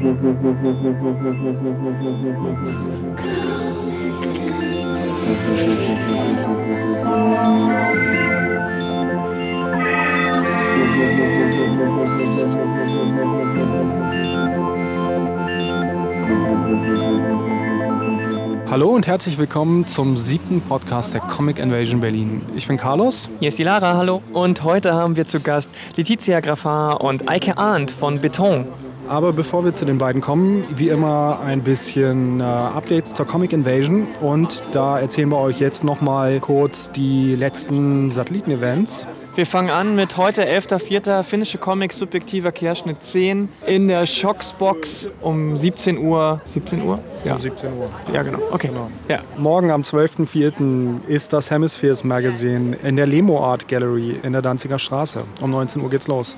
[0.00, 0.12] Hallo
[18.90, 22.42] und herzlich willkommen zum siebten Podcast der Comic Invasion Berlin.
[22.54, 23.28] Ich bin Carlos.
[23.40, 24.22] Hier ist die Lara, hallo.
[24.32, 28.68] Und heute haben wir zu Gast Letizia Graffar und Eike Arndt von Beton.
[29.08, 33.54] Aber bevor wir zu den beiden kommen, wie immer ein bisschen äh, Updates zur Comic
[33.54, 34.06] Invasion.
[34.20, 39.06] Und da erzählen wir euch jetzt nochmal kurz die letzten Satelliten-Events.
[39.34, 41.22] Wir fangen an mit heute 11.04.
[41.22, 46.40] finnische Comics subjektiver Querschnitt 10 in der Shocksbox um 17 Uhr.
[46.44, 46.98] 17 Uhr?
[47.24, 47.88] Ja, um 17 Uhr.
[48.12, 48.40] Ja, genau.
[48.50, 48.68] Okay.
[48.68, 48.90] Genau.
[49.08, 49.20] Ja.
[49.36, 51.06] Morgen am 12.04.
[51.06, 55.22] ist das Hemispheres Magazine in der Lemo Art Gallery in der Danziger Straße.
[55.40, 56.36] Um 19 Uhr geht's los.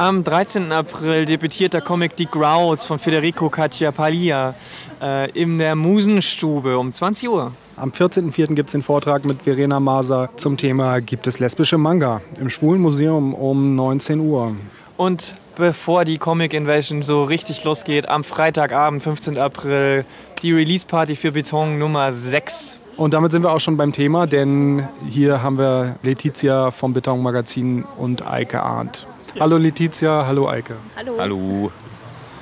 [0.00, 0.72] Am 13.
[0.72, 4.54] April debütiert der Comic Die Growls von Federico Cacciapaglia
[5.02, 7.52] äh, in der Musenstube um 20 Uhr.
[7.76, 8.54] Am 14.04.
[8.54, 12.80] gibt es den Vortrag mit Verena Maser zum Thema Gibt es lesbische Manga im Schwulen
[12.80, 14.56] Museum um 19 Uhr.
[14.96, 19.36] Und bevor die Comic Invasion so richtig losgeht, am Freitagabend, 15.
[19.36, 20.06] April,
[20.40, 22.78] die Release Party für Beton Nummer 6.
[22.96, 27.22] Und damit sind wir auch schon beim Thema, denn hier haben wir Letizia vom Beton
[27.22, 29.06] Magazin und Eike Arndt.
[29.38, 30.74] Hallo Letizia, hallo Eike.
[30.96, 31.16] Hallo.
[31.20, 31.72] Hallo.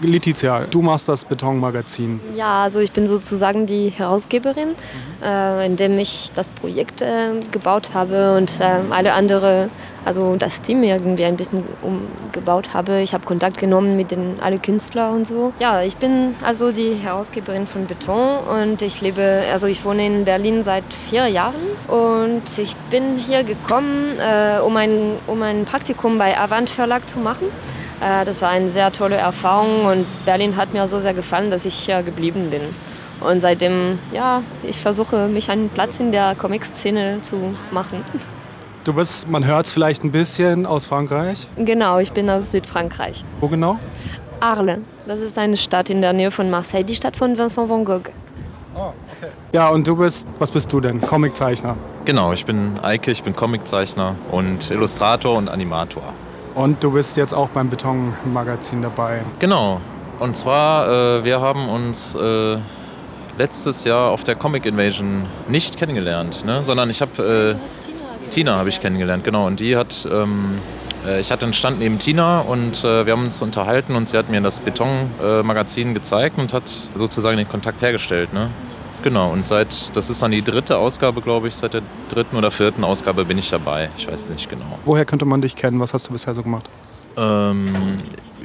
[0.01, 2.21] Letizia, du machst das Betonmagazin.
[2.37, 5.25] Ja, also ich bin sozusagen die Herausgeberin, mhm.
[5.25, 9.71] äh, indem ich das Projekt äh, gebaut habe und äh, alle andere,
[10.05, 13.01] also das Team irgendwie ein bisschen umgebaut habe.
[13.01, 15.53] Ich habe Kontakt genommen mit den alle Künstler und so.
[15.59, 20.25] Ja, ich bin also die Herausgeberin von Beton und ich lebe, also ich wohne in
[20.25, 21.55] Berlin seit vier Jahren
[21.89, 27.19] und ich bin hier gekommen, äh, um ein, um ein Praktikum bei Avant Verlag zu
[27.19, 27.47] machen.
[28.01, 31.65] Äh, das war eine sehr tolle Erfahrung und Berlin hat mir so sehr gefallen, dass
[31.65, 32.63] ich hier geblieben bin.
[33.21, 38.05] Und seitdem, ja, ich versuche mich einen Platz in der Comic-Szene zu machen.
[38.85, 41.49] Du bist, man hört es vielleicht ein bisschen aus Frankreich?
[41.57, 43.25] Genau, ich bin aus Südfrankreich.
[43.41, 43.79] Wo genau?
[44.41, 44.79] Arles.
[45.07, 48.11] Das ist eine Stadt in der Nähe von Marseille, die Stadt von Vincent van Gogh.
[48.75, 49.33] Oh, okay.
[49.53, 51.01] Ja, und du bist, was bist du denn?
[51.01, 51.77] Comiczeichner?
[52.05, 56.05] Genau, ich bin Eike, ich bin Comiczeichner und Illustrator und Animator.
[56.59, 59.21] Und du bist jetzt auch beim Betonmagazin dabei.
[59.39, 59.81] Genau.
[60.19, 62.59] Und zwar, äh, wir haben uns äh,
[63.39, 66.65] letztes Jahr auf der Comic Invasion nicht kennengelernt, ne?
[66.65, 69.47] sondern ich habe äh, Tina, Tina habe ich kennengelernt, genau.
[69.47, 70.59] Und die hat, ähm,
[71.07, 74.19] äh, ich hatte einen Stand neben Tina und äh, wir haben uns unterhalten und sie
[74.19, 76.65] hat mir das Betonmagazin gezeigt und hat
[76.97, 78.33] sozusagen den Kontakt hergestellt.
[78.33, 78.51] Ne?
[79.03, 82.51] Genau, und seit, das ist dann die dritte Ausgabe, glaube ich, seit der dritten oder
[82.51, 83.91] vierten Ausgabe bin ich dabei.
[83.97, 84.79] Ich weiß es nicht genau.
[84.85, 85.79] Woher könnte man dich kennen?
[85.81, 86.69] Was hast du bisher so gemacht?
[87.17, 87.99] Ähm,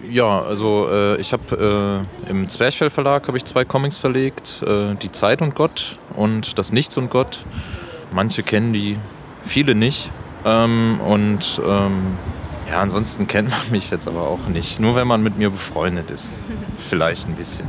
[0.09, 4.95] ja, also äh, ich habe äh, im Zwerchfell Verlag habe ich zwei Comics verlegt, äh,
[4.95, 7.45] Die Zeit und Gott und Das Nichts und Gott.
[8.11, 8.97] Manche kennen die,
[9.43, 10.11] viele nicht.
[10.45, 12.17] Ähm, und ähm,
[12.69, 14.79] ja, ansonsten kennt man mich jetzt aber auch nicht.
[14.79, 16.33] Nur wenn man mit mir befreundet ist.
[16.77, 17.67] Vielleicht ein bisschen.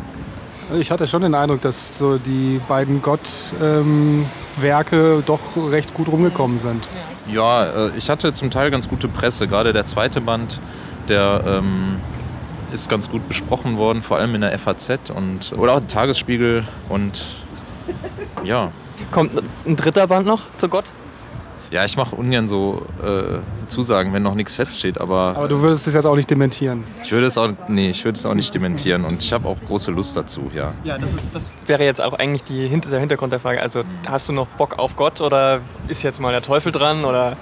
[0.72, 6.58] Ich hatte schon den Eindruck, dass so die beiden Gott-Werke ähm, doch recht gut rumgekommen
[6.58, 6.88] sind.
[7.30, 9.47] Ja, äh, ich hatte zum Teil ganz gute Presse.
[9.47, 10.60] Gerade der zweite Band,
[11.08, 11.97] der ähm,
[12.72, 16.64] ist ganz gut besprochen worden, vor allem in der FAZ und, oder auch im Tagesspiegel.
[16.88, 17.22] Und
[18.42, 18.72] ja.
[19.10, 19.32] Kommt
[19.66, 20.86] ein dritter Band noch zu Gott?
[21.74, 25.34] Ja, ich mache ungern so äh, Zusagen, wenn noch nichts feststeht, aber.
[25.36, 26.84] Aber du würdest es jetzt auch nicht dementieren.
[27.02, 29.56] Ich würde es auch, nee, ich würde es auch nicht dementieren und ich habe auch
[29.66, 30.72] große Lust dazu, ja.
[30.84, 33.60] Ja, das, ist, das wäre jetzt auch eigentlich die, der Hintergrund der Frage.
[33.60, 37.36] Also hast du noch Bock auf Gott oder ist jetzt mal der Teufel dran oder?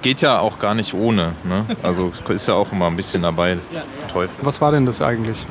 [0.00, 1.34] Geht ja auch gar nicht ohne.
[1.44, 1.66] Ne?
[1.82, 3.58] Also ist ja auch immer ein bisschen dabei.
[4.10, 4.34] Teufel.
[4.40, 5.46] Was war denn das eigentlich?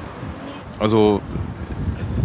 [0.80, 1.22] Also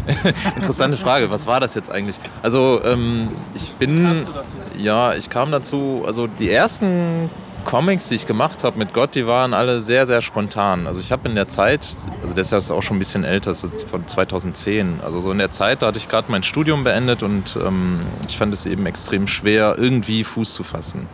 [0.57, 2.19] Interessante Frage, was war das jetzt eigentlich?
[2.43, 4.27] Also ähm, ich bin,
[4.79, 7.31] ja, ich kam dazu, also die ersten
[7.65, 10.87] Comics, die ich gemacht habe mit Gott, die waren alle sehr, sehr spontan.
[10.87, 11.87] Also ich habe in der Zeit,
[12.23, 15.51] also deshalb ist auch schon ein bisschen älter, so von 2010, also so in der
[15.51, 19.27] Zeit, da hatte ich gerade mein Studium beendet und ähm, ich fand es eben extrem
[19.27, 21.07] schwer, irgendwie Fuß zu fassen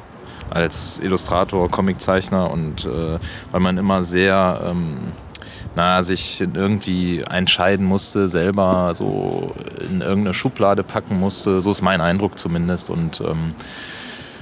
[0.50, 3.18] als Illustrator, Comiczeichner und äh,
[3.50, 4.60] weil man immer sehr...
[4.64, 4.98] Ähm,
[5.76, 11.60] na, sich irgendwie entscheiden musste, selber so in irgendeine Schublade packen musste.
[11.60, 12.90] So ist mein Eindruck zumindest.
[12.90, 13.54] Und ähm,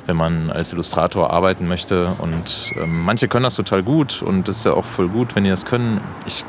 [0.07, 2.13] wenn man als Illustrator arbeiten möchte.
[2.19, 5.45] Und ähm, manche können das total gut und das ist ja auch voll gut, wenn
[5.45, 6.01] die das können.
[6.27, 6.45] Ich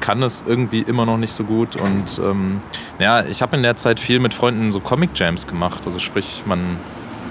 [0.00, 1.76] kann es irgendwie immer noch nicht so gut.
[1.76, 2.60] Und ähm,
[2.98, 5.82] ja, ich habe in der Zeit viel mit Freunden so Comic Jams gemacht.
[5.86, 6.78] Also sprich, man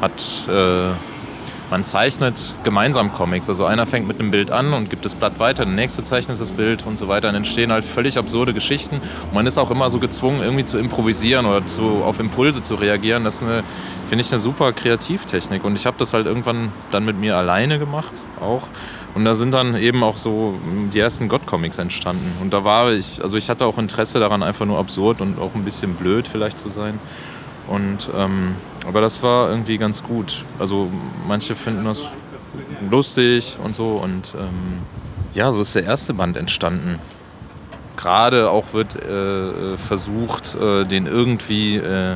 [0.01, 0.91] hat äh,
[1.69, 3.47] man zeichnet gemeinsam Comics.
[3.47, 6.39] Also einer fängt mit einem Bild an und gibt das Blatt weiter, der nächste zeichnet
[6.39, 7.27] das Bild und so weiter.
[7.27, 8.95] Dann entstehen halt völlig absurde Geschichten.
[8.95, 12.75] Und man ist auch immer so gezwungen, irgendwie zu improvisieren oder zu, auf Impulse zu
[12.75, 13.23] reagieren.
[13.23, 13.63] Das finde
[14.11, 15.63] ich, eine super Kreativtechnik.
[15.63, 18.63] Und ich habe das halt irgendwann dann mit mir alleine gemacht auch.
[19.15, 20.55] Und da sind dann eben auch so
[20.93, 22.31] die ersten God-Comics entstanden.
[22.41, 25.55] Und da war ich, also ich hatte auch Interesse daran, einfach nur absurd und auch
[25.55, 26.99] ein bisschen blöd vielleicht zu sein.
[27.67, 28.55] Und, ähm,
[28.89, 30.43] aber das war irgendwie ganz gut.
[30.57, 30.89] Also
[31.27, 32.15] manche finden das
[32.89, 34.01] lustig und so.
[34.03, 34.79] Und ähm,
[35.35, 36.97] ja, so ist der erste Band entstanden.
[37.95, 42.15] Gerade auch wird äh, versucht, äh, den irgendwie äh,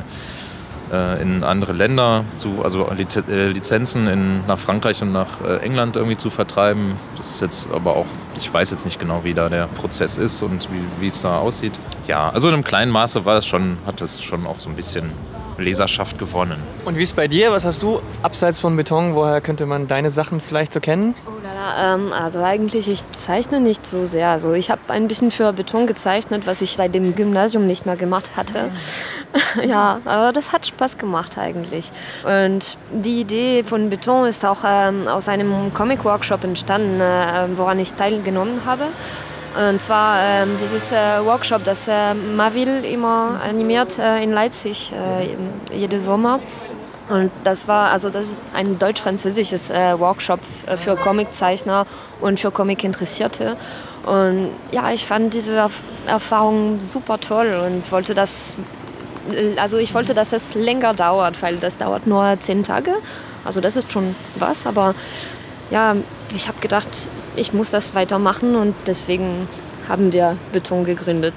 [0.92, 5.96] äh, in andere Länder, zu, also äh, Lizenzen in, nach Frankreich und nach äh, England
[5.96, 6.96] irgendwie zu vertreiben.
[7.16, 8.06] Das ist jetzt aber auch,
[8.36, 11.38] ich weiß jetzt nicht genau, wie da der Prozess ist und wie, wie es da
[11.38, 11.78] aussieht.
[12.08, 14.74] Ja, also in einem kleinen Maße war das schon, hat das schon auch so ein
[14.74, 15.12] bisschen
[15.64, 16.62] Leserschaft gewonnen.
[16.84, 17.50] Und wie ist bei dir?
[17.50, 19.14] Was hast du abseits von Beton?
[19.14, 21.14] Woher könnte man deine Sachen vielleicht so kennen?
[21.26, 24.28] Oh lala, ähm, also eigentlich, ich zeichne nicht so sehr.
[24.28, 27.96] Also ich habe ein bisschen für Beton gezeichnet, was ich seit dem Gymnasium nicht mehr
[27.96, 28.70] gemacht hatte.
[29.66, 31.90] ja, aber das hat Spaß gemacht eigentlich.
[32.24, 37.94] Und die Idee von Beton ist auch ähm, aus einem Comic-Workshop entstanden, äh, woran ich
[37.94, 38.84] teilgenommen habe.
[39.56, 45.76] Und zwar ähm, dieses äh, Workshop, das äh, Mavil immer animiert äh, in Leipzig äh,
[45.76, 46.40] jeden Sommer.
[47.08, 51.86] Und das war, also das ist ein deutsch-französisches äh, Workshop äh, für Comiczeichner
[52.20, 53.56] und für Comic-Interessierte.
[54.06, 58.54] Und ja, ich fand diese Erf Erfahrung super toll und wollte das,
[59.56, 62.96] also ich wollte, dass es länger dauert, weil das dauert nur zehn Tage.
[63.44, 64.94] Also das ist schon was, aber
[65.70, 65.96] ja,
[66.34, 66.88] ich habe gedacht,
[67.36, 69.48] ich muss das weitermachen und deswegen
[69.88, 71.34] haben wir Beton gegründet.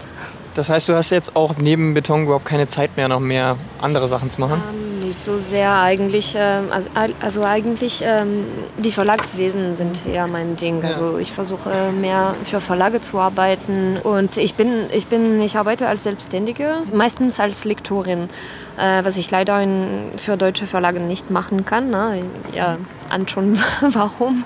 [0.55, 4.07] Das heißt, du hast jetzt auch neben Beton überhaupt keine Zeit mehr, noch mehr andere
[4.07, 4.61] Sachen zu machen?
[4.73, 6.35] Ähm, nicht so sehr eigentlich.
[6.35, 6.39] Äh,
[6.69, 6.89] also,
[7.21, 8.45] also, eigentlich ähm,
[8.77, 10.81] die Verlagswesen sind eher mein Ding.
[10.81, 10.89] Ja.
[10.89, 15.87] Also ich versuche mehr für Verlage zu arbeiten und ich bin, ich bin, ich arbeite
[15.87, 18.29] als Selbstständige, meistens als Lektorin,
[18.77, 21.89] äh, was ich leider in, für deutsche Verlage nicht machen kann.
[21.89, 22.21] Ne?
[22.53, 22.77] Ja,
[23.09, 24.43] an schon warum.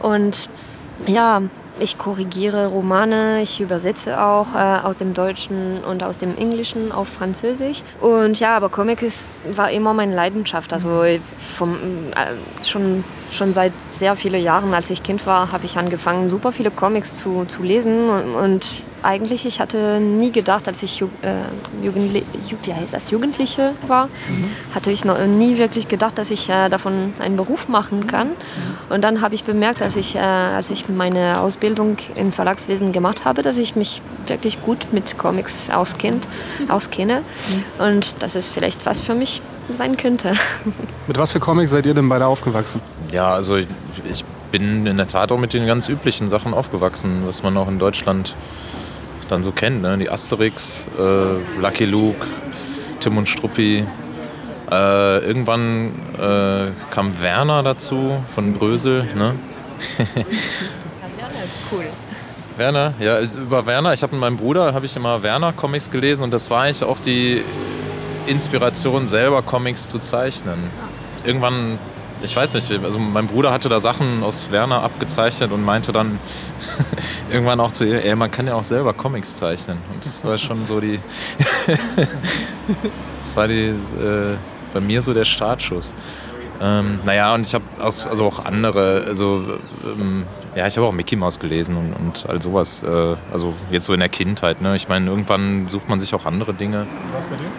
[0.00, 0.48] Und
[1.06, 1.42] ja,
[1.78, 7.08] ich korrigiere Romane, ich übersetze auch äh, aus dem Deutschen und aus dem Englischen auf
[7.08, 7.82] Französisch.
[8.00, 9.04] Und ja, aber Comic
[9.52, 10.72] war immer meine Leidenschaft.
[10.72, 11.04] Also
[11.54, 11.76] vom,
[12.14, 16.52] äh, schon, schon seit sehr vielen Jahren, als ich Kind war, habe ich angefangen, super
[16.52, 18.08] viele Comics zu, zu lesen.
[18.08, 18.70] Und, und
[19.02, 22.24] eigentlich, ich hatte nie gedacht, als ich Ju äh, Jugendli
[22.62, 24.50] wie heißt das, Jugendliche war, mhm.
[24.74, 28.28] hatte ich noch nie wirklich gedacht, dass ich äh, davon einen Beruf machen kann.
[28.28, 28.34] Mhm.
[28.88, 33.24] Und dann habe ich bemerkt, dass ich, äh, als ich meine Ausbildung im Verlagswesen gemacht
[33.24, 36.26] habe, dass ich mich wirklich gut mit Comics auskennt,
[36.58, 36.70] mhm.
[36.70, 37.22] auskenne
[37.78, 39.40] und dass es vielleicht was für mich
[39.76, 40.32] sein könnte.
[41.06, 42.80] Mit was für Comics seid ihr denn beide aufgewachsen?
[43.16, 43.66] Ja, also ich,
[44.10, 47.66] ich bin in der Tat auch mit den ganz üblichen Sachen aufgewachsen, was man auch
[47.66, 48.36] in Deutschland
[49.28, 49.80] dann so kennt.
[49.80, 49.96] Ne?
[49.96, 52.26] Die Asterix, äh, Lucky Luke,
[53.00, 53.86] Tim und Struppi.
[54.70, 59.04] Äh, irgendwann äh, kam Werner dazu von Brösel.
[59.14, 59.34] Ne?
[59.96, 61.86] Werner ist cool.
[62.58, 63.94] Werner, ja, über Werner.
[63.94, 66.84] Ich habe mit meinem Bruder habe ich immer Werner Comics gelesen und das war eigentlich
[66.84, 67.42] auch die
[68.26, 70.58] Inspiration, selber Comics zu zeichnen.
[71.24, 71.78] Irgendwann
[72.22, 76.18] ich weiß nicht, also mein Bruder hatte da Sachen aus Werner abgezeichnet und meinte dann
[77.30, 79.78] irgendwann auch zu ihr, ey, man kann ja auch selber Comics zeichnen.
[79.92, 81.00] Und das war schon so die,
[82.82, 84.36] das war die, äh,
[84.72, 85.94] bei mir so der Startschuss.
[86.60, 91.14] Ähm, naja, und ich habe also auch andere, also ähm, ja, ich habe auch Mickey
[91.14, 92.82] Mouse gelesen und, und all sowas.
[92.82, 94.62] Äh, also jetzt so in der Kindheit.
[94.62, 94.74] Ne?
[94.74, 96.86] Ich meine, irgendwann sucht man sich auch andere Dinge.
[97.12, 97.50] Was bei dir?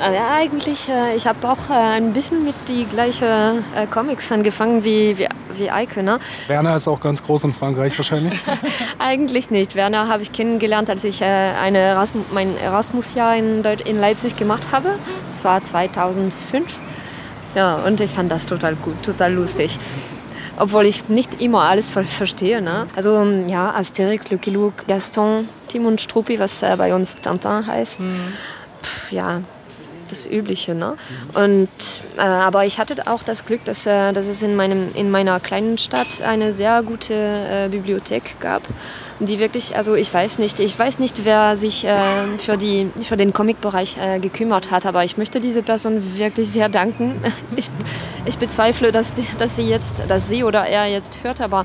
[0.00, 4.84] Äh, ja, eigentlich, äh, ich habe auch äh, ein bisschen mit die gleichen Comics angefangen
[4.84, 6.02] wie, wie, wie Eike.
[6.02, 6.18] Ne?
[6.48, 8.38] Werner ist auch ganz groß in Frankreich wahrscheinlich?
[8.98, 9.74] eigentlich nicht.
[9.74, 14.98] Werner habe ich kennengelernt, als ich eine Erasmus, mein Erasmus-Jahr in, in Leipzig gemacht habe.
[15.26, 16.80] Das war 2005.
[17.54, 19.78] Ja, und ich fand das total gut, total lustig
[20.58, 22.62] obwohl ich nicht immer alles verstehe.
[22.62, 22.86] Ne?
[22.96, 28.00] Also ja, Asterix, Lucky Luke, Gaston, Tim und Struppi, was äh, bei uns Tintin heißt.
[28.00, 28.32] Mhm.
[28.82, 29.42] Pff, ja,
[30.06, 30.74] das Übliche.
[30.74, 30.94] Ne?
[31.34, 31.68] Und,
[32.16, 35.40] äh, aber ich hatte auch das Glück, dass, äh, dass es in, meinem, in meiner
[35.40, 38.62] kleinen Stadt eine sehr gute äh, Bibliothek gab,
[39.20, 43.16] die wirklich, also ich weiß nicht, ich weiß nicht, wer sich äh, für, die, für
[43.16, 47.22] den Comic-Bereich äh, gekümmert hat, aber ich möchte diese Person wirklich sehr danken.
[47.56, 47.70] Ich,
[48.26, 51.64] ich bezweifle, dass, dass sie jetzt, dass sie oder er jetzt hört, aber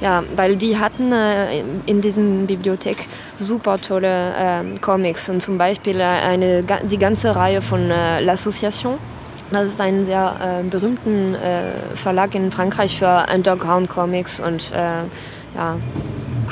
[0.00, 6.00] ja, weil die hatten äh, in diesem Bibliothek super tolle äh, Comics und zum Beispiel
[6.00, 8.98] äh, eine, die ganze Reihe von äh, L'Association
[9.50, 15.04] Das ist ein sehr äh, berühmten äh, Verlag in Frankreich für Underground Comics und äh,
[15.56, 15.76] ja,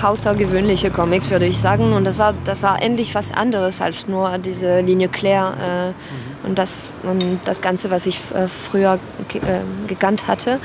[0.02, 1.92] außergewöhnliche Comics, würde ich sagen.
[1.92, 6.48] Und das war, das war endlich was anderes als nur diese Linie Claire äh, mhm.
[6.48, 8.98] und, das, und das Ganze, was ich äh, früher
[9.34, 10.58] äh, gekannt hatte.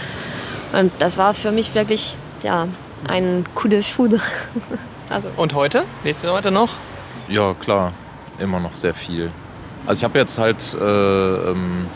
[0.72, 2.68] Und das war für mich wirklich ja,
[3.08, 4.20] ein Coup de foudre.
[5.10, 5.30] also.
[5.38, 5.86] Und heute?
[6.04, 6.70] Lest du heute noch?
[7.28, 7.94] Ja, klar.
[8.40, 9.32] Immer noch sehr viel.
[9.86, 11.88] Also ich habe jetzt halt äh, ähm,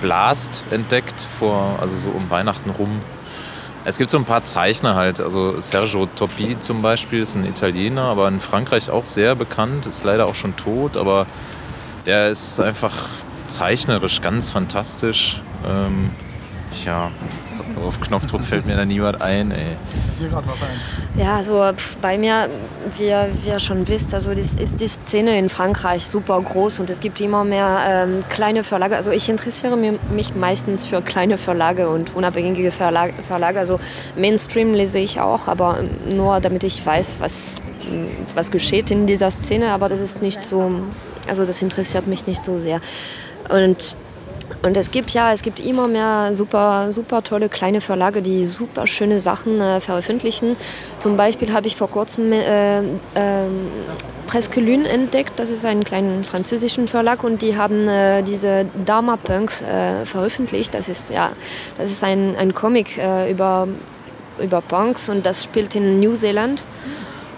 [0.00, 2.90] Blast entdeckt, vor, also so um Weihnachten rum.
[3.84, 5.20] Es gibt so ein paar Zeichner halt.
[5.20, 10.04] Also Sergio Toppi zum Beispiel ist ein Italiener, aber in Frankreich auch sehr bekannt, ist
[10.04, 11.26] leider auch schon tot, aber
[12.06, 13.08] der ist einfach
[13.48, 15.40] zeichnerisch ganz fantastisch.
[15.66, 16.10] Ähm,
[16.84, 17.10] ja,
[17.84, 19.50] auf Knopfdruck fällt mir da niemand ein.
[19.50, 19.76] Ey.
[20.18, 21.20] Hier gerade was ein.
[21.20, 22.48] Ja, also bei mir,
[22.96, 26.90] wie, wie ihr schon wisst, also das ist die Szene in Frankreich super groß und
[26.90, 28.96] es gibt immer mehr ähm, kleine Verlage.
[28.96, 33.14] Also ich interessiere mich meistens für kleine Verlage und unabhängige Verlage.
[33.22, 33.58] Verlage.
[33.58, 33.78] Also
[34.16, 37.56] Mainstream lese ich auch, aber nur damit ich weiß, was,
[38.34, 39.72] was geschieht in dieser Szene.
[39.72, 40.70] Aber das ist nicht so,
[41.28, 42.80] also das interessiert mich nicht so sehr.
[43.48, 43.96] Und
[44.62, 48.86] und es gibt ja, es gibt immer mehr super, super tolle kleine Verlage, die super
[48.86, 50.56] schöne Sachen äh, veröffentlichen.
[50.98, 52.84] Zum Beispiel habe ich vor kurzem äh, äh,
[54.26, 55.32] Presque Lune entdeckt.
[55.36, 60.74] Das ist ein kleiner französischen Verlag und die haben äh, diese Dharma Punks äh, veröffentlicht.
[60.74, 61.32] Das ist ja,
[61.76, 63.68] das ist ein, ein Comic äh, über
[64.38, 66.64] über Punks und das spielt in New Zealand.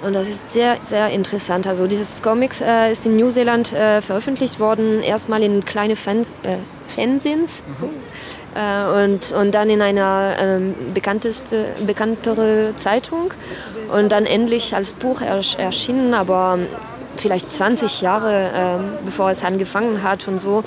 [0.05, 1.67] Und das ist sehr, sehr interessant.
[1.67, 6.35] Also dieses Comics äh, ist in New Zealand äh, veröffentlicht worden, erstmal in kleine Fans,
[6.43, 6.57] äh,
[6.89, 7.73] Fanzines mhm.
[7.73, 7.91] so.
[8.55, 13.33] Äh, und, und dann in einer ähm, bekannteste, bekanntere Zeitung
[13.97, 16.59] und dann endlich als Buch erschienen, aber
[17.17, 20.65] vielleicht 20 Jahre ähm, bevor es angefangen hat und so.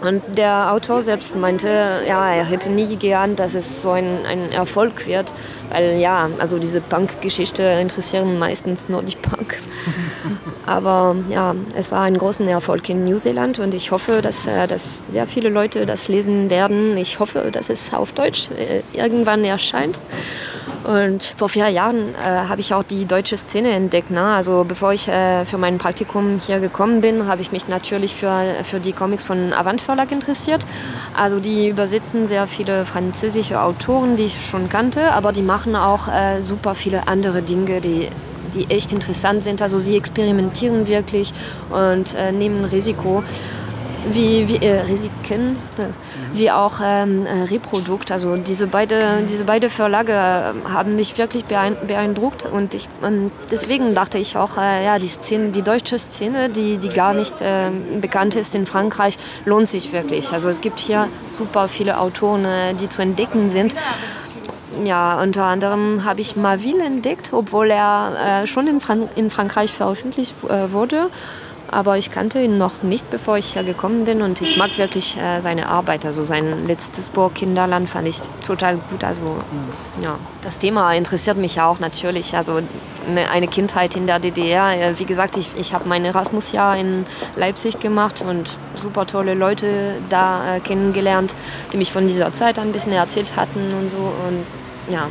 [0.00, 1.68] Und der Autor selbst meinte,
[2.06, 5.34] ja, er hätte nie geahnt, dass es so ein, ein Erfolg wird,
[5.70, 9.68] weil ja, also diese Punk-Geschichte interessieren meistens nur die Punks.
[10.66, 14.66] Aber ja, es war ein großer Erfolg in New Zealand und ich hoffe, dass, äh,
[14.68, 16.96] dass sehr viele Leute das lesen werden.
[16.96, 19.98] Ich hoffe, dass es auf Deutsch äh, irgendwann erscheint.
[20.88, 22.18] Und vor vier Jahren äh,
[22.48, 24.10] habe ich auch die deutsche Szene entdeckt.
[24.10, 24.22] Ne?
[24.22, 28.42] Also bevor ich äh, für mein Praktikum hier gekommen bin, habe ich mich natürlich für,
[28.62, 30.64] für die Comics von Avant Verlag interessiert.
[31.14, 36.08] Also die übersetzen sehr viele französische Autoren, die ich schon kannte, aber die machen auch
[36.08, 38.08] äh, super viele andere Dinge, die
[38.54, 39.60] die echt interessant sind.
[39.60, 41.34] Also sie experimentieren wirklich
[41.68, 43.22] und äh, nehmen Risiko
[44.06, 45.86] wie, wie äh, Risiken, äh,
[46.32, 48.10] wie auch ähm, äh, Reprodukt.
[48.10, 53.94] Also diese beide, diese beide Verlage äh, haben mich wirklich beeindruckt und, ich, und deswegen
[53.94, 57.70] dachte ich auch, äh, ja, die Szene, die deutsche Szene, die, die gar nicht äh,
[58.00, 60.32] bekannt ist in Frankreich, lohnt sich wirklich.
[60.32, 62.46] Also es gibt hier super viele Autoren,
[62.80, 63.74] die zu entdecken sind.
[64.84, 70.34] Ja, unter anderem habe ich Maville entdeckt, obwohl er schon in, Fran in Frankreich veröffentlicht
[70.42, 71.10] wurde
[71.70, 75.16] aber ich kannte ihn noch nicht, bevor ich hier gekommen bin und ich mag wirklich
[75.18, 76.06] äh, seine Arbeit.
[76.06, 79.04] Also sein letztes Buch Kinderland fand ich total gut.
[79.04, 79.22] Also
[80.02, 82.34] ja, das Thema interessiert mich auch natürlich.
[82.34, 82.60] Also
[83.06, 84.72] eine, eine Kindheit in der DDR.
[84.72, 87.04] Äh, wie gesagt, ich, ich habe mein Erasmus-Jahr in
[87.36, 91.34] Leipzig gemacht und super tolle Leute da äh, kennengelernt,
[91.72, 93.98] die mich von dieser Zeit ein bisschen erzählt hatten und so.
[93.98, 94.46] Und
[94.92, 95.08] ja.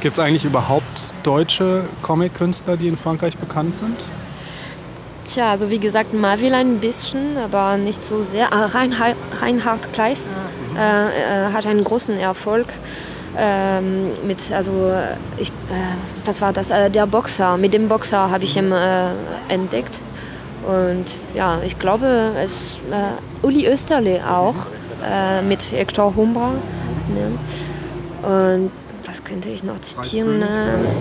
[0.00, 3.96] Gibt es eigentlich überhaupt deutsche Comic-Künstler, die in Frankreich bekannt sind?
[5.28, 8.50] Tja, also wie gesagt, Marvil ein bisschen, aber nicht so sehr.
[8.50, 10.26] Ah, Reinhard, Reinhard Kleist
[10.74, 12.66] äh, äh, hat einen großen Erfolg.
[13.36, 14.90] Ähm, mit, also,
[15.36, 16.70] ich, äh, was war das?
[16.70, 17.58] Äh, der Boxer.
[17.58, 19.10] Mit dem Boxer habe ich ihn äh,
[19.48, 19.98] entdeckt.
[20.66, 21.04] Und
[21.34, 24.66] ja, ich glaube, es äh, Uli Österle auch
[25.46, 26.54] mit Hector Humbra.
[27.14, 28.28] Ne?
[28.28, 28.72] Und
[29.06, 30.42] was könnte ich noch zitieren?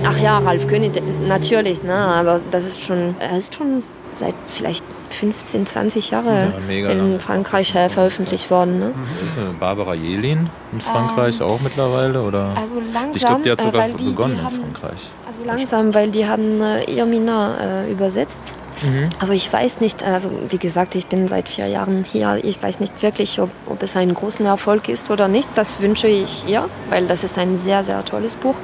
[0.05, 1.96] Ach ja, Ralf König, natürlich, ne?
[1.96, 3.81] aber das ist schon, er ist schon
[4.17, 8.79] seit vielleicht 15, 20 Jahre ja, in Frankreich äh, veröffentlicht worden.
[8.79, 8.93] Ne?
[9.25, 12.21] Ist eine Barbara Jelin in Frankreich ähm, auch mittlerweile?
[12.21, 12.53] Oder?
[12.55, 15.07] Also langsam, ich glaube, die hat sogar die, begonnen die haben, in Frankreich.
[15.25, 19.10] Also langsam, weil die haben äh, Irmina äh, übersetzt Mhm.
[19.19, 22.39] Also ich weiß nicht, also wie gesagt, ich bin seit vier Jahren hier.
[22.43, 25.50] Ich weiß nicht wirklich, ob, ob es ein großer Erfolg ist oder nicht.
[25.55, 28.55] Das wünsche ich ihr, weil das ist ein sehr, sehr tolles Buch.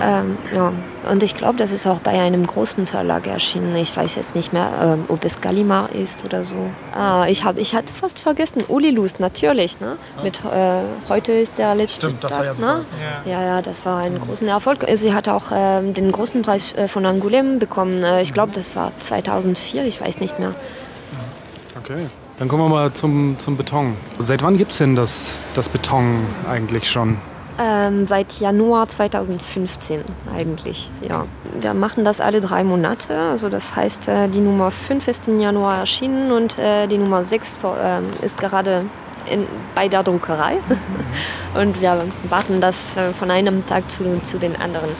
[0.00, 0.20] Ja.
[0.20, 0.72] Ähm, ja.
[1.10, 3.76] Und ich glaube, das ist auch bei einem großen Verlag erschienen.
[3.76, 6.56] Ich weiß jetzt nicht mehr, ähm, ob es Gallimard ist oder so.
[6.92, 9.78] Ah, ich, hab, ich hatte fast vergessen, Ulilus, natürlich.
[9.80, 9.96] Ne?
[10.24, 12.78] Mit, äh, heute ist der letzte Stimmt, das Tag, war ja super.
[12.78, 12.84] Ne?
[13.24, 13.32] Ja.
[13.32, 14.84] ja, ja, das war ein großer Erfolg.
[14.94, 18.02] Sie hat auch ähm, den großen Preis äh, von Angoulême bekommen.
[18.02, 20.54] Äh, ich glaube, das war 2000 2004, ich weiß nicht mehr.
[21.78, 22.06] Okay.
[22.38, 23.96] Dann kommen wir mal zum, zum Beton.
[24.18, 27.18] Seit wann gibt es denn das, das Beton eigentlich schon?
[27.58, 30.02] Ähm, seit Januar 2015
[30.34, 31.24] eigentlich, ja.
[31.58, 33.16] Wir machen das alle drei Monate.
[33.16, 37.24] Also das heißt, äh, die Nummer 5 ist im Januar erschienen und äh, die Nummer
[37.24, 38.84] 6 vor, äh, ist gerade
[39.30, 40.58] in, bei der Druckerei.
[41.54, 41.98] und wir
[42.28, 44.90] warten das äh, von einem Tag zu, zu den anderen.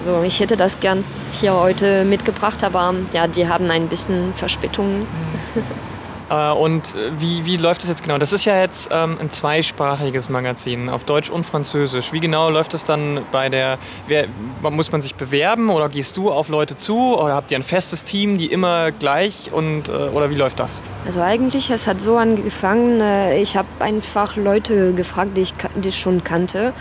[0.00, 1.04] Also ich hätte das gern
[1.40, 5.06] hier heute mitgebracht, aber ja, die haben ein bisschen Verspätung.
[6.30, 6.82] Äh, und
[7.18, 8.16] wie, wie läuft das jetzt genau?
[8.16, 12.12] Das ist ja jetzt ähm, ein zweisprachiges Magazin auf Deutsch und Französisch.
[12.12, 14.26] Wie genau läuft das dann bei der, wer,
[14.62, 18.04] muss man sich bewerben oder gehst du auf Leute zu oder habt ihr ein festes
[18.04, 20.82] Team, die immer gleich und äh, oder wie läuft das?
[21.04, 25.88] Also eigentlich, es hat so angefangen, äh, ich habe einfach Leute gefragt, die ich, die
[25.88, 26.72] ich schon kannte,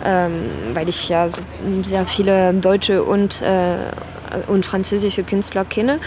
[0.00, 1.38] weil ich ja so
[1.82, 3.76] sehr viele deutsche und, äh,
[4.46, 5.98] und französische Künstler kenne.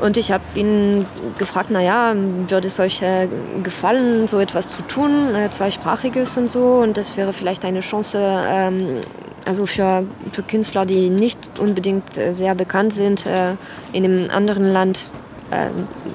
[0.00, 1.04] Und ich habe ihn
[1.38, 2.14] gefragt, naja,
[2.48, 3.28] würde es euch äh,
[3.62, 6.78] gefallen, so etwas zu tun, äh, zweisprachiges und so.
[6.82, 9.00] Und das wäre vielleicht eine Chance, ähm,
[9.44, 13.56] also für, für Künstler, die nicht unbedingt äh, sehr bekannt sind, äh,
[13.92, 15.10] in einem anderen Land
[15.50, 15.68] äh,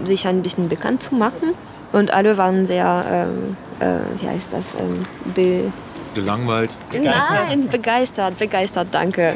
[0.05, 1.53] sich ein bisschen bekannt zu machen.
[1.91, 5.03] Und alle waren sehr, ähm, äh, wie heißt das, ähm,
[5.36, 5.72] be
[6.15, 6.75] Gelangweilt.
[6.91, 7.50] Begeistert.
[7.50, 9.36] Nein, begeistert, begeistert, danke.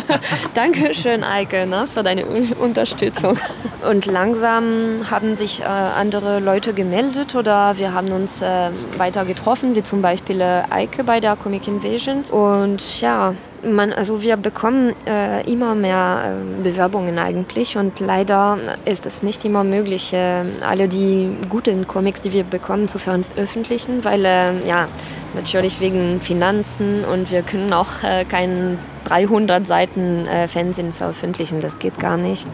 [0.54, 3.38] Dankeschön, Eike, ne, für deine Unterstützung.
[3.86, 9.74] Und langsam haben sich äh, andere Leute gemeldet oder wir haben uns äh, weiter getroffen,
[9.74, 12.24] wie zum Beispiel äh, Eike bei der Comic Invasion.
[12.24, 19.06] Und ja, man, also wir bekommen äh, immer mehr äh, Bewerbungen eigentlich und leider ist
[19.06, 24.24] es nicht immer möglich, äh, alle die guten Comics, die wir bekommen, zu veröffentlichen, weil
[24.24, 24.88] äh, ja
[25.34, 31.78] natürlich wegen Finanzen und wir können auch äh, keinen 300 Seiten äh, Fernsehen veröffentlichen, das
[31.78, 32.46] geht gar nicht.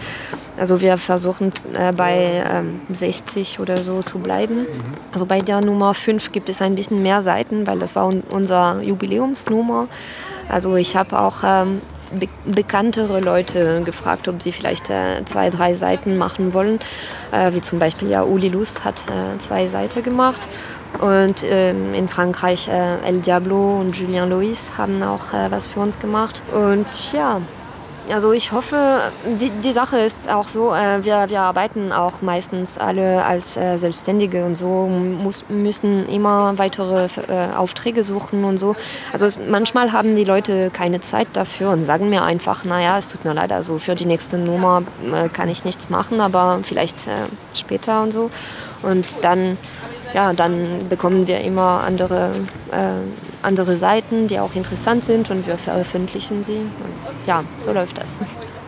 [0.58, 1.52] Also wir versuchen
[1.96, 2.42] bei
[2.90, 4.66] 60 ähm, oder so zu bleiben.
[5.12, 8.80] Also bei der Nummer 5 gibt es ein bisschen mehr Seiten, weil das war unser
[8.80, 9.88] Jubiläumsnummer.
[10.48, 15.74] Also ich habe auch ähm, be bekanntere Leute gefragt, ob sie vielleicht äh, zwei, drei
[15.74, 16.78] Seiten machen wollen.
[17.32, 20.48] Äh, wie zum Beispiel ja Uli Lust hat äh, zwei Seiten gemacht.
[21.00, 25.80] Und ähm, in Frankreich äh, El Diablo und Julien Louis haben auch äh, was für
[25.80, 26.40] uns gemacht.
[26.54, 27.40] Und ja,
[28.12, 32.78] also ich hoffe, die, die Sache ist auch so, äh, wir, wir arbeiten auch meistens
[32.78, 38.76] alle als äh, Selbstständige und so, muss, müssen immer weitere äh, Aufträge suchen und so.
[39.12, 43.08] Also es, manchmal haben die Leute keine Zeit dafür und sagen mir einfach, naja, es
[43.08, 47.06] tut mir leid, also für die nächste Nummer äh, kann ich nichts machen, aber vielleicht
[47.06, 47.12] äh,
[47.54, 48.30] später und so.
[48.82, 49.56] Und dann
[50.14, 52.30] ja, dann bekommen wir immer andere,
[52.70, 56.58] äh, andere Seiten, die auch interessant sind und wir veröffentlichen sie.
[56.58, 58.16] Und ja, so läuft das.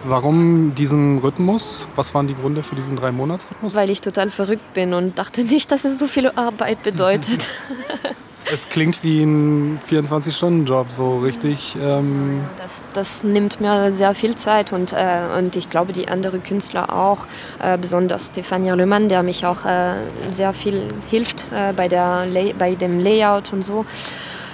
[0.05, 1.89] Warum diesen Rhythmus?
[1.97, 3.75] Was waren die Gründe für diesen Drei-Monats-Rhythmus?
[3.75, 7.47] Weil ich total verrückt bin und dachte nicht, dass es so viel Arbeit bedeutet.
[8.51, 11.77] Es klingt wie ein 24-Stunden-Job, so richtig.
[11.83, 16.43] Ähm das, das, nimmt mir sehr viel Zeit und, äh, und ich glaube, die anderen
[16.43, 17.27] Künstler auch,
[17.63, 19.97] äh, besonders Stefania Lehmann, der mich auch äh,
[20.31, 22.27] sehr viel hilft äh, bei, der
[22.59, 23.85] bei dem Layout und so.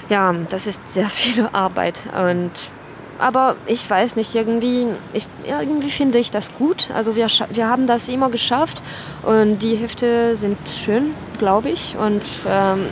[0.08, 2.50] Ja, das ist sehr viel Arbeit und
[3.18, 6.90] aber ich weiß nicht, irgendwie, ich, irgendwie finde ich das gut.
[6.92, 8.82] Also wir, wir haben das immer geschafft
[9.22, 11.96] und die Hefte sind schön, glaube ich.
[11.96, 12.86] Und ähm,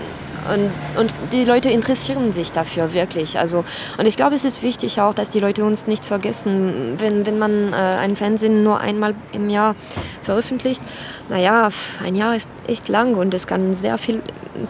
[0.51, 3.39] und, und die Leute interessieren sich dafür wirklich.
[3.39, 3.65] Also,
[3.99, 7.39] und ich glaube, es ist wichtig auch, dass die Leute uns nicht vergessen, wenn, wenn
[7.39, 9.75] man äh, ein Fernsehen nur einmal im Jahr
[10.23, 10.83] veröffentlicht.
[11.29, 11.69] Naja,
[12.05, 14.23] ein Jahr ist echt lang und es kann sehr viel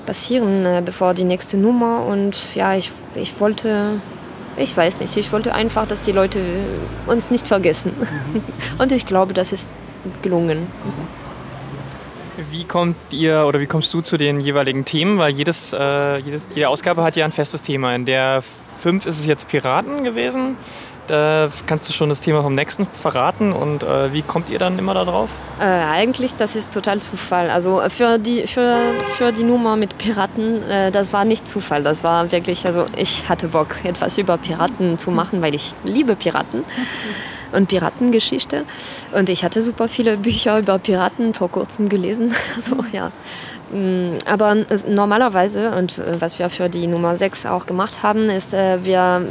[0.07, 2.05] passieren, äh, bevor die nächste Nummer.
[2.07, 4.01] Und ja, ich, ich wollte
[4.57, 5.17] ich weiß nicht.
[5.17, 6.41] Ich wollte einfach, dass die Leute
[7.07, 7.93] uns nicht vergessen.
[7.99, 8.43] Mhm.
[8.79, 9.73] Und ich glaube, das ist
[10.21, 10.67] gelungen.
[12.53, 15.19] Wie kommt ihr oder wie kommst du zu den jeweiligen Themen?
[15.19, 17.95] Weil jedes, äh, jedes, jede Ausgabe hat ja ein festes Thema.
[17.95, 18.43] In der
[18.83, 20.59] 5 ist es jetzt Piraten gewesen.
[21.07, 24.79] Da kannst du schon das Thema vom nächsten verraten und äh, wie kommt ihr dann
[24.79, 25.31] immer da drauf?
[25.59, 27.49] Äh, eigentlich, das ist total Zufall.
[27.49, 28.77] Also für die, für,
[29.17, 31.83] für die Nummer mit Piraten, äh, das war nicht Zufall.
[31.83, 36.17] Das war wirklich, also ich hatte Bock, etwas über Piraten zu machen, weil ich liebe
[36.17, 36.65] Piraten
[37.53, 38.65] und Piratengeschichte.
[39.12, 42.35] Und ich hatte super viele Bücher über Piraten vor kurzem gelesen.
[42.57, 43.12] Also ja.
[43.73, 44.55] Mm, aber
[44.87, 49.27] normalerweise, und äh, was wir für die Nummer 6 auch gemacht haben, ist, äh, wir,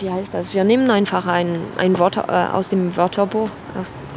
[0.00, 3.50] wie heißt das, wir nehmen einfach ein, ein Wort äh, aus dem Wörterbuch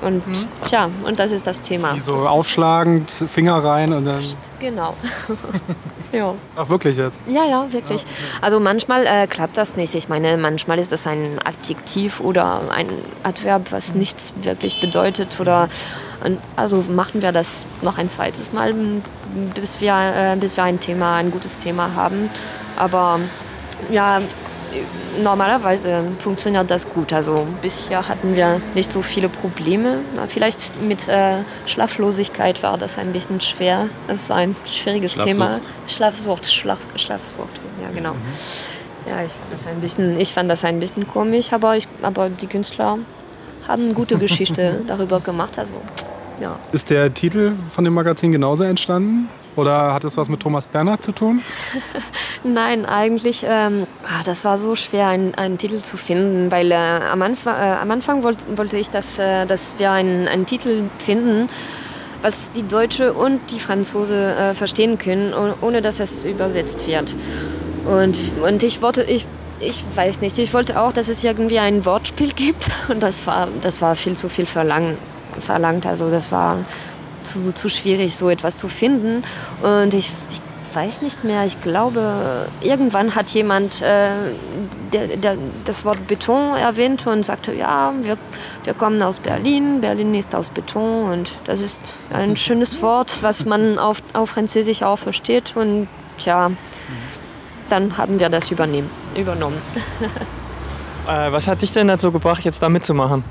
[0.01, 0.33] und mhm.
[0.67, 1.97] tja, und das ist das Thema.
[2.03, 4.23] So aufschlagend, Finger rein und dann...
[4.59, 4.95] Genau.
[6.11, 6.33] ja.
[6.55, 7.19] Ach, wirklich jetzt?
[7.27, 8.03] Ja, ja, wirklich.
[8.41, 9.93] Also manchmal äh, klappt das nicht.
[9.93, 12.87] Ich meine, manchmal ist das ein Adjektiv oder ein
[13.23, 15.69] Adverb, was nichts wirklich bedeutet oder
[16.55, 18.73] also machen wir das noch ein zweites Mal,
[19.53, 22.29] bis wir, äh, bis wir ein Thema, ein gutes Thema haben.
[22.75, 23.19] Aber
[23.91, 24.21] ja,
[25.21, 27.13] normalerweise funktioniert das gut.
[27.13, 29.99] Also bisher hatten wir nicht so viele Probleme.
[30.27, 33.89] Vielleicht mit äh, Schlaflosigkeit war das ein bisschen schwer.
[34.07, 35.35] Es war ein schwieriges Schlafsucht.
[35.35, 35.59] Thema.
[35.87, 38.13] Schlafsucht, Schlaf, Schlafsucht, ja genau.
[38.13, 38.19] Mhm.
[39.07, 42.29] Ja, ich fand, das ein bisschen, ich fand das ein bisschen komisch, aber, ich, aber
[42.29, 42.97] die Künstler
[43.67, 45.57] haben eine gute Geschichte darüber gemacht.
[45.57, 45.75] Also,
[46.41, 46.59] ja.
[46.73, 49.29] Ist der Titel von dem Magazin genauso entstanden?
[49.57, 51.41] Oder hat es was mit Thomas Bernhard zu tun?
[52.43, 56.75] Nein, eigentlich, ähm, ah, das war so schwer, einen, einen Titel zu finden, weil äh,
[56.75, 60.83] am Anfang, äh, am Anfang wollt, wollte ich, dass, äh, dass wir einen, einen Titel
[60.99, 61.49] finden,
[62.21, 67.15] was die Deutsche und die Franzose äh, verstehen können, oh- ohne dass es übersetzt wird.
[67.85, 69.25] Und, und ich wollte, ich,
[69.59, 73.47] ich weiß nicht, ich wollte auch, dass es irgendwie ein Wortspiel gibt und das war,
[73.61, 74.99] das war viel zu viel verlangt.
[75.39, 75.87] verlangt.
[75.87, 76.57] Also das war
[77.27, 79.23] zu, zu schwierig, so etwas zu finden.
[79.61, 80.41] Und ich, ich
[80.73, 84.09] weiß nicht mehr, ich glaube, irgendwann hat jemand äh,
[84.93, 88.17] der, der, das Wort Beton erwähnt und sagte, ja, wir,
[88.63, 93.45] wir kommen aus Berlin, Berlin ist aus Beton und das ist ein schönes Wort, was
[93.45, 95.55] man auf, auf Französisch auch versteht.
[95.55, 95.87] Und
[96.17, 96.51] tja,
[97.69, 99.61] dann haben wir das übernehmen, übernommen.
[101.07, 103.23] Äh, was hat dich denn dazu gebracht, jetzt da mitzumachen?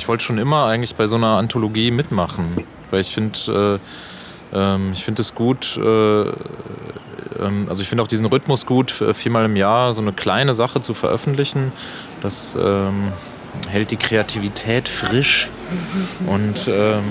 [0.00, 2.56] Ich wollte schon immer eigentlich bei so einer Anthologie mitmachen,
[2.90, 3.78] weil ich finde,
[4.54, 8.98] äh, ähm, ich finde es gut, äh, ähm, also ich finde auch diesen Rhythmus gut,
[9.02, 11.72] äh, viermal im Jahr so eine kleine Sache zu veröffentlichen.
[12.22, 13.12] Das ähm,
[13.68, 15.48] hält die Kreativität frisch
[16.26, 17.04] und ähm,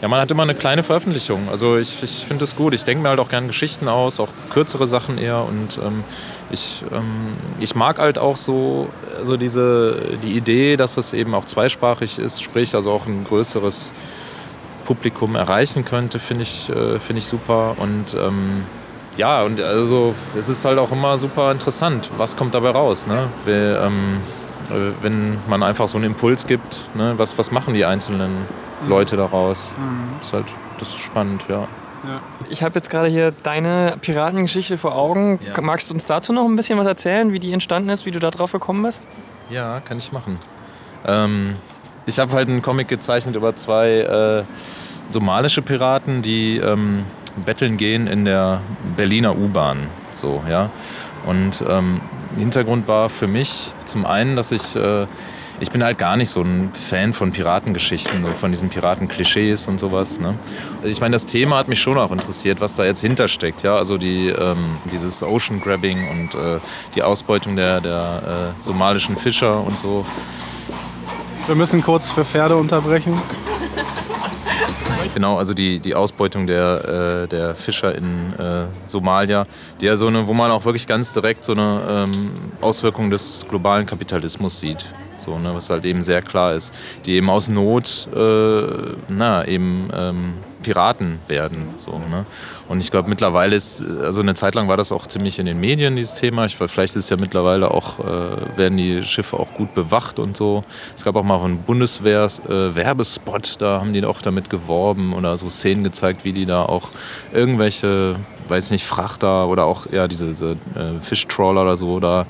[0.00, 1.48] ja, man hat immer eine kleine Veröffentlichung.
[1.50, 2.74] Also ich, ich finde es gut.
[2.74, 6.04] Ich denke mir halt auch gerne Geschichten aus, auch kürzere Sachen eher und ähm,
[6.50, 8.88] ich, ähm, ich mag halt auch so
[9.20, 13.94] also diese, die Idee, dass es eben auch zweisprachig ist, sprich also auch ein größeres
[14.84, 17.76] Publikum erreichen könnte, finde ich, äh, finde ich super.
[17.78, 18.64] Und ähm,
[19.16, 23.06] ja, und also es ist halt auch immer super interessant, was kommt dabei raus.
[23.06, 23.28] Ne?
[23.44, 24.39] Weil, ähm, äh,
[25.02, 27.14] wenn man einfach so einen Impuls gibt, ne?
[27.16, 28.46] was, was machen die einzelnen
[28.88, 29.74] Leute daraus?
[30.18, 30.46] Das ist halt
[30.78, 31.68] das ist spannend, ja.
[32.48, 35.38] Ich habe jetzt gerade hier deine Piratengeschichte vor Augen.
[35.44, 35.60] Ja.
[35.60, 38.18] Magst du uns dazu noch ein bisschen was erzählen, wie die entstanden ist, wie du
[38.18, 39.06] da drauf gekommen bist?
[39.50, 40.38] Ja, kann ich machen.
[41.06, 41.56] Ähm,
[42.06, 44.44] ich habe halt einen Comic gezeichnet über zwei äh,
[45.10, 47.04] somalische Piraten, die ähm,
[47.44, 48.62] betteln gehen in der
[48.96, 49.88] Berliner U-Bahn.
[50.10, 50.70] So, ja.
[51.26, 52.00] Und ähm,
[52.36, 55.06] Hintergrund war für mich zum einen, dass ich äh,
[55.60, 60.18] ich bin halt gar nicht so ein Fan von Piratengeschichten, von diesen Piratenklischees und sowas.
[60.18, 60.34] Ne?
[60.82, 63.62] Ich meine, das Thema hat mich schon auch interessiert, was da jetzt hintersteckt.
[63.62, 63.76] Ja?
[63.76, 66.58] Also die, ähm, dieses Ocean Grabbing und äh,
[66.94, 70.06] die Ausbeutung der, der äh, somalischen Fischer und so.
[71.46, 73.20] Wir müssen kurz für Pferde unterbrechen.
[75.14, 79.46] Genau, also die, die Ausbeutung der, äh, der Fischer in äh, Somalia,
[79.80, 83.44] die ja so eine, wo man auch wirklich ganz direkt so eine ähm, Auswirkung des
[83.48, 84.86] globalen Kapitalismus sieht.
[85.20, 86.74] So, ne, was halt eben sehr klar ist.
[87.06, 88.62] Die eben aus Not äh,
[89.08, 91.74] na, eben ähm, Piraten werden.
[91.76, 92.24] So, ne?
[92.68, 95.58] Und ich glaube, mittlerweile ist, also eine Zeit lang war das auch ziemlich in den
[95.58, 96.44] Medien, dieses Thema.
[96.44, 100.64] Ich, vielleicht ist ja mittlerweile auch, äh, werden die Schiffe auch gut bewacht und so.
[100.94, 105.36] Es gab auch mal von Bundeswehr äh, Werbespot, da haben die auch damit geworben oder
[105.36, 106.90] so Szenen gezeigt, wie die da auch
[107.32, 108.16] irgendwelche,
[108.48, 112.26] weiß ich nicht, Frachter oder auch ja, diese, diese äh, Fischtrawler oder so da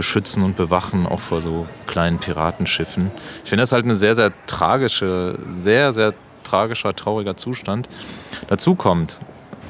[0.00, 3.10] beschützen und bewachen, auch vor so kleinen Piratenschiffen.
[3.44, 7.86] Ich finde das halt eine sehr, sehr tragische, sehr, sehr tragischer, trauriger Zustand.
[8.48, 9.20] Dazu kommt,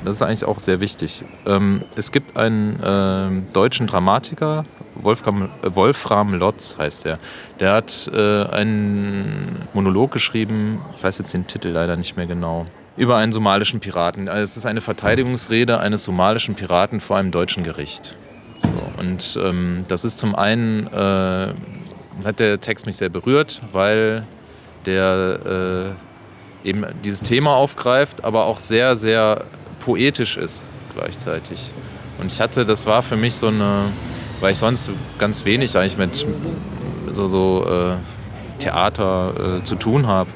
[0.05, 5.75] das ist eigentlich auch sehr wichtig, ähm, es gibt einen ähm, deutschen Dramatiker, Wolfram, äh,
[5.75, 7.19] Wolfram Lotz heißt er.
[7.59, 12.67] Der hat äh, einen Monolog geschrieben, ich weiß jetzt den Titel leider nicht mehr genau,
[12.97, 14.29] über einen somalischen Piraten.
[14.29, 18.17] Also es ist eine Verteidigungsrede eines somalischen Piraten vor einem deutschen Gericht.
[18.61, 21.55] So, und ähm, das ist zum einen, äh,
[22.25, 24.25] hat der Text mich sehr berührt, weil
[24.87, 25.95] der
[26.65, 29.45] äh, eben dieses Thema aufgreift, aber auch sehr, sehr
[29.81, 31.73] poetisch ist gleichzeitig.
[32.19, 33.87] Und ich hatte, das war für mich so eine,
[34.41, 36.27] weil ich sonst ganz wenig eigentlich mit
[37.11, 37.97] so, so äh,
[38.59, 40.31] Theater äh, zu tun habe.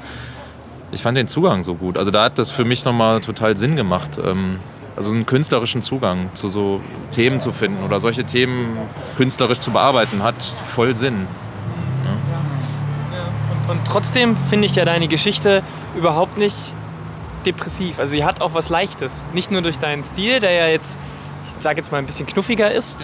[0.92, 1.98] Ich fand den Zugang so gut.
[1.98, 4.18] Also da hat das für mich nochmal total Sinn gemacht.
[4.22, 4.58] Ähm,
[4.96, 6.80] also einen künstlerischen Zugang zu so
[7.10, 8.78] Themen zu finden oder solche Themen
[9.16, 11.26] künstlerisch zu bearbeiten, hat voll Sinn.
[13.68, 15.62] Und trotzdem finde ich ja deine Geschichte
[15.96, 16.72] überhaupt nicht
[17.46, 17.98] depressiv.
[17.98, 19.24] Also sie hat auch was Leichtes.
[19.32, 20.98] Nicht nur durch deinen Stil, der ja jetzt,
[21.56, 22.98] ich sage jetzt mal, ein bisschen knuffiger ist,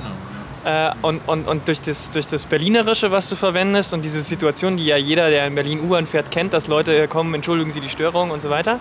[0.62, 4.76] Äh, und, und, und durch, das, durch das Berlinerische, was du verwendest und diese Situation,
[4.76, 7.88] die ja jeder, der in Berlin U-Bahn fährt, kennt, dass Leute kommen, entschuldigen Sie die
[7.88, 8.78] Störung und so weiter.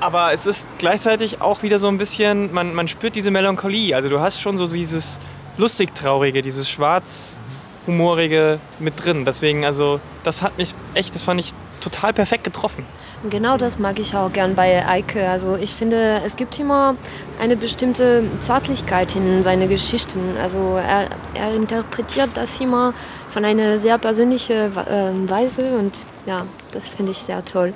[0.00, 3.94] Aber es ist gleichzeitig auch wieder so ein bisschen, man, man spürt diese Melancholie.
[3.94, 5.18] Also du hast schon so dieses
[5.56, 9.24] lustig-traurige, dieses schwarz-humorige mit drin.
[9.24, 12.84] Deswegen, also das hat mich echt, das fand ich total perfekt getroffen.
[13.28, 15.28] Genau das mag ich auch gern bei Eike.
[15.28, 16.94] Also ich finde, es gibt immer
[17.40, 20.36] eine bestimmte Zärtlichkeit in seine Geschichten.
[20.40, 22.94] Also er, er interpretiert das immer
[23.28, 25.92] von einer sehr persönlichen äh, Weise und
[26.26, 27.74] ja, das finde ich sehr toll.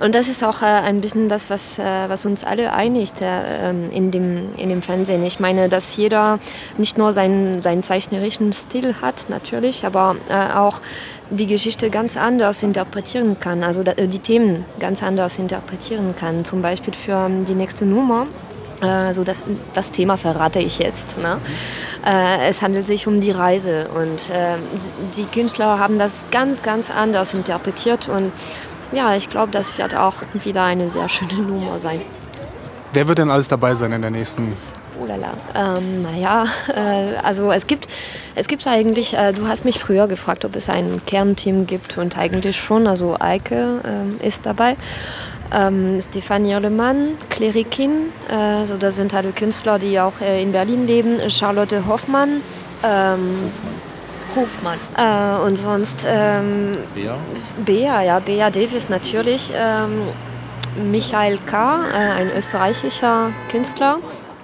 [0.00, 3.68] Und das ist auch äh, ein bisschen das, was, äh, was uns alle einigt äh,
[3.68, 5.24] ähm, in, dem, in dem Fernsehen.
[5.26, 6.38] Ich meine, dass jeder
[6.78, 10.16] nicht nur seinen, seinen zeichnerischen Stil hat, natürlich, aber
[10.56, 10.80] auch
[11.28, 16.44] die Geschichte ganz anders interpretieren kann, also die Themen ganz anders interpretieren kann.
[16.44, 18.26] Zum Beispiel für ähm, die nächste Nummer.
[18.80, 19.42] Also das,
[19.74, 21.18] das Thema verrate ich jetzt.
[21.18, 21.36] Ne?
[22.02, 24.56] Es handelt sich um die Reise und äh,
[25.18, 28.32] die Künstler haben das ganz, ganz anders interpretiert und
[28.92, 32.00] ja, ich glaube, das wird auch wieder eine sehr schöne Nummer sein.
[32.92, 34.56] Wer wird denn alles dabei sein in der nächsten?
[35.00, 35.32] Oh lala.
[35.54, 37.86] Ähm, naja, äh, also es gibt,
[38.34, 42.18] es gibt eigentlich, äh, du hast mich früher gefragt, ob es ein Kernteam gibt und
[42.18, 43.80] eigentlich schon, also Eike
[44.20, 44.76] äh, ist dabei.
[45.52, 50.86] Ähm, Stefanie Irlemann, Klerikin, äh, so das sind alle Künstler, die auch äh, in Berlin
[50.86, 51.18] leben.
[51.28, 52.42] Charlotte Hoffmann,
[52.84, 53.50] ähm,
[54.34, 54.78] Hofmann.
[54.96, 57.16] Äh, und sonst ähm, Bea?
[57.64, 59.52] Bea, ja, Bea Davis natürlich.
[59.54, 60.02] Ähm,
[60.90, 63.98] Michael K., äh, ein österreichischer Künstler.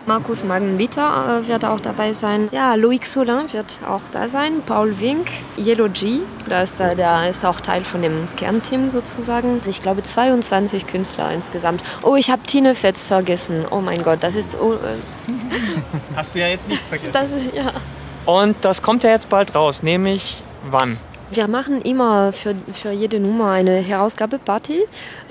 [0.07, 2.49] Markus Magenbieter äh, wird auch dabei sein.
[2.53, 4.63] Ja, Loïc Solin wird auch da sein.
[4.65, 5.27] Paul Wink,
[5.59, 9.61] Yellow G, da ist, der, der ist auch Teil von dem Kernteam sozusagen.
[9.67, 11.83] Ich glaube 22 Künstler insgesamt.
[12.03, 13.65] Oh, ich habe Tine Fetz vergessen.
[13.69, 14.57] Oh mein Gott, das ist...
[14.61, 15.33] Oh, äh,
[16.15, 17.11] Hast du ja jetzt nicht vergessen.
[17.13, 17.73] das ist, ja.
[18.27, 20.99] Und das kommt ja jetzt bald raus, nämlich wann?
[21.31, 24.85] Wir machen immer für, für jede Nummer eine Herausgabeparty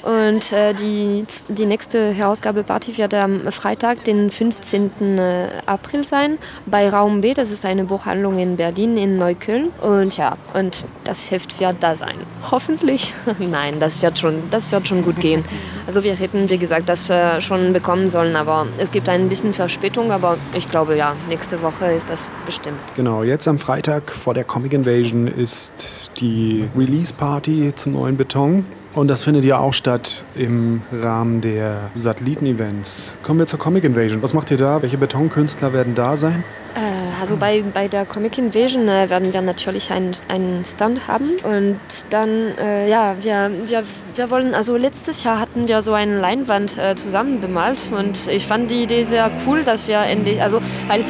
[0.05, 5.17] und äh, die, die nächste Herausgabeparty wird am Freitag, den 15.
[5.17, 6.37] äh, April sein,
[6.67, 7.33] bei Raum B.
[7.33, 9.69] Das ist eine Buchhandlung in Berlin, in Neukölln.
[9.81, 12.17] Und ja, und das Heft wird da sein.
[12.51, 13.15] Hoffentlich.
[13.39, 15.43] Nein, das wird, schon, das wird schon gut gehen.
[15.87, 19.53] Also wir hätten, wie gesagt, das äh, schon bekommen sollen, aber es gibt ein bisschen
[19.53, 22.77] Verspätung, aber ich glaube ja, nächste Woche ist das bestimmt.
[22.95, 28.65] Genau, jetzt am Freitag vor der Comic Invasion ist die Release Party zum neuen Beton.
[28.95, 33.17] Und das findet ja auch statt im Rahmen der Satelliten-Events.
[33.23, 34.23] Kommen wir zur Comic Invasion.
[34.23, 34.81] Was macht ihr da?
[34.81, 36.45] Welche Betonkünstler werden da sein?
[36.75, 36.79] Äh,
[37.19, 40.15] also bei, bei der Comic Invasion äh, werden wir natürlich einen,
[40.63, 41.77] Stand haben und
[42.09, 43.83] dann, äh, ja, wir, wir,
[44.15, 48.47] wir wollen, also letztes Jahr hatten wir so eine Leinwand äh, zusammen bemalt und ich
[48.47, 51.03] fand die Idee sehr cool, dass wir endlich, also, weil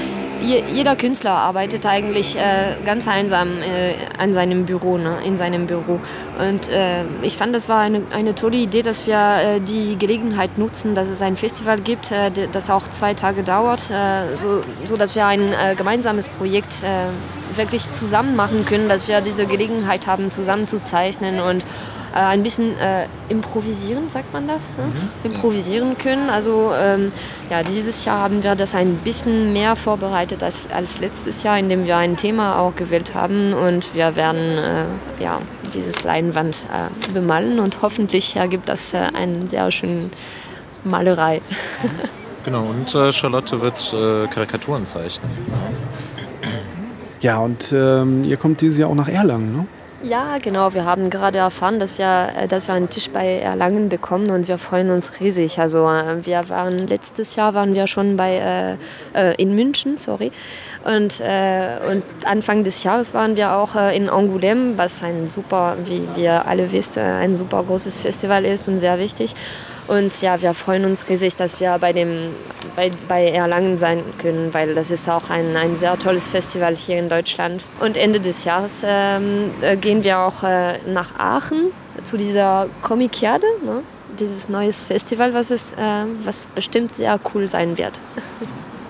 [0.46, 5.68] je, jeder Künstler arbeitet eigentlich äh, ganz einsam äh, an seinem Büro, ne, in seinem
[5.68, 6.00] Büro.
[6.40, 10.58] Und äh, ich fand, das war eine, eine tolle Idee, dass wir äh, die Gelegenheit
[10.58, 14.96] nutzen, dass es ein Festival gibt, äh, das auch zwei Tage dauert, äh, so, so
[14.96, 16.84] dass wir ein gemeinsames Projekt
[17.58, 21.64] wirklich zusammen machen können, dass wir diese Gelegenheit haben, zusammen zu zeichnen und
[22.16, 24.62] äh, ein bisschen äh, improvisieren, sagt man das?
[24.78, 24.92] Ne?
[25.26, 26.30] Improvisieren können.
[26.30, 27.12] Also ähm,
[27.50, 31.86] ja, dieses Jahr haben wir das ein bisschen mehr vorbereitet als, als letztes Jahr, indem
[31.86, 34.86] wir ein Thema auch gewählt haben und wir werden äh,
[35.20, 35.40] ja,
[35.74, 40.10] dieses Leinwand äh, bemalen und hoffentlich ergibt das äh, eine sehr schöne
[40.86, 41.42] Malerei.
[42.46, 45.32] Genau, und äh, Charlotte wird äh, Karikaturen zeichnen.
[47.22, 49.68] Ja, und ähm, ihr kommt dieses Jahr auch nach Erlangen, ne?
[50.04, 50.74] Ja, genau.
[50.76, 54.48] Wir haben gerade erfahren, dass wir, äh, dass wir einen Tisch bei Erlangen bekommen und
[54.48, 55.60] wir freuen uns riesig.
[55.60, 58.78] Also äh, wir waren letztes Jahr waren wir schon bei
[59.16, 60.32] äh, äh, in München, sorry.
[60.86, 65.78] Und, äh, und Anfang des Jahres waren wir auch äh, in Angoulême, was ein super,
[65.84, 69.34] wie wir alle wissen, ein super großes Festival ist und sehr wichtig.
[69.88, 72.36] Und ja, wir freuen uns riesig, dass wir bei, dem,
[72.76, 77.00] bei, bei Erlangen sein können, weil das ist auch ein, ein sehr tolles Festival hier
[77.00, 77.66] in Deutschland.
[77.80, 81.72] Und Ende des Jahres ähm, äh, gehen wir auch äh, nach Aachen
[82.04, 83.82] zu dieser Comikiade, ne?
[84.20, 88.00] dieses neues Festival, was, ist, äh, was bestimmt sehr cool sein wird.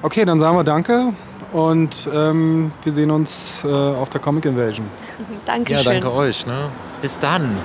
[0.01, 1.13] Okay, dann sagen wir Danke
[1.51, 4.87] und ähm, wir sehen uns äh, auf der Comic Invasion.
[5.45, 5.85] Dankeschön.
[5.85, 6.45] Ja, danke euch.
[6.45, 6.69] Ne?
[7.01, 7.57] Bis dann.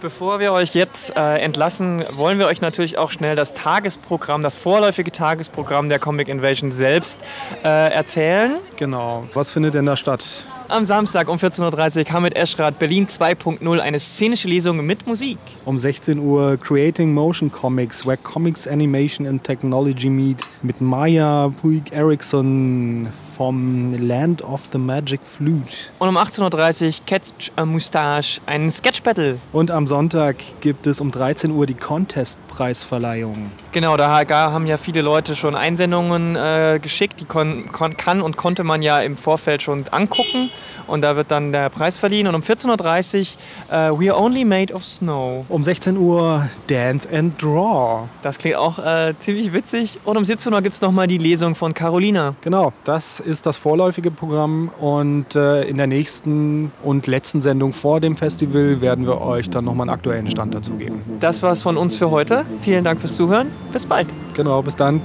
[0.00, 4.56] Bevor wir euch jetzt äh, entlassen, wollen wir euch natürlich auch schnell das Tagesprogramm, das
[4.56, 7.20] vorläufige Tagesprogramm der Comic Invasion selbst
[7.64, 8.58] äh, erzählen.
[8.76, 9.24] Genau.
[9.34, 10.44] Was findet denn da statt?
[10.70, 15.38] Am Samstag um 14.30 Uhr Hamid Eschrat Berlin 2.0 eine szenische Lesung mit Musik.
[15.64, 21.90] Um 16 Uhr Creating Motion Comics, where Comics, Animation and Technology meet mit Maya Puig
[21.90, 25.92] Eriksson, vom Land of the Magic Flute.
[26.00, 29.38] Und um 18.30 Uhr Catch a Moustache, ein Sketch Battle.
[29.52, 33.52] Und am Sonntag gibt es um 13 Uhr die Contest-Preisverleihung.
[33.70, 37.20] Genau, da haben ja viele Leute schon Einsendungen äh, geschickt.
[37.20, 40.50] Die kann und konnte man ja im Vorfeld schon angucken.
[40.88, 42.26] Und da wird dann der Preis verliehen.
[42.26, 43.36] Und um 14.30
[43.70, 45.44] Uhr uh, We Are Only Made of Snow.
[45.48, 48.08] Um 16 Uhr Dance and Draw.
[48.22, 50.00] Das klingt auch äh, ziemlich witzig.
[50.04, 52.34] Und um 17 Uhr gibt es nochmal die Lesung von Carolina.
[52.40, 54.70] Genau, das ist das vorläufige Programm.
[54.80, 59.64] Und äh, in der nächsten und letzten Sendung vor dem Festival werden wir euch dann
[59.66, 61.02] nochmal einen aktuellen Stand dazu geben.
[61.20, 62.44] Das war's von uns für heute.
[62.60, 63.48] Vielen Dank fürs Zuhören.
[63.72, 64.08] Bis bald.
[64.34, 65.00] Genau, bis dann.